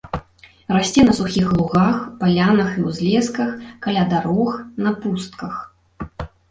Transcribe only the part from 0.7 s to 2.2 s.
Расце на сухіх лугах,